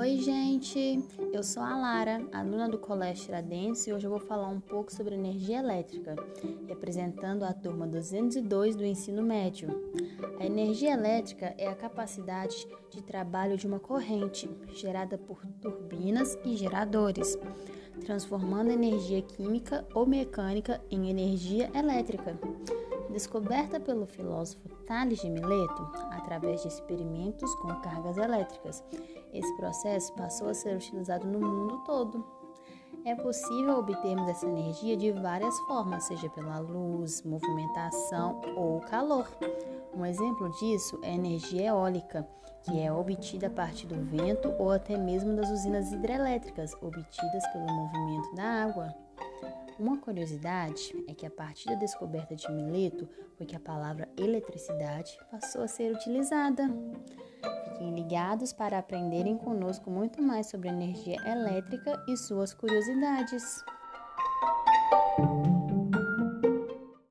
[0.00, 0.98] Oi, gente!
[1.30, 4.90] Eu sou a Lara, aluna do Colégio Tiradentes, e hoje eu vou falar um pouco
[4.90, 6.16] sobre energia elétrica,
[6.66, 9.68] representando a turma 202 do ensino médio.
[10.40, 16.56] A energia elétrica é a capacidade de trabalho de uma corrente gerada por turbinas e
[16.56, 17.38] geradores,
[18.02, 22.40] transformando energia química ou mecânica em energia elétrica.
[23.10, 28.84] Descoberta pelo filósofo Tales de Mileto através de experimentos com cargas elétricas,
[29.32, 32.24] esse processo passou a ser utilizado no mundo todo.
[33.04, 39.26] É possível obtermos essa energia de várias formas, seja pela luz, movimentação ou calor.
[39.92, 42.28] Um exemplo disso é a energia eólica,
[42.62, 47.66] que é obtida a partir do vento ou até mesmo das usinas hidrelétricas, obtidas pelo
[47.66, 49.09] movimento da água.
[49.80, 55.18] Uma curiosidade é que a partir da descoberta de Mileto foi que a palavra eletricidade
[55.30, 56.68] passou a ser utilizada.
[57.64, 63.64] Fiquem ligados para aprenderem conosco muito mais sobre energia elétrica e suas curiosidades.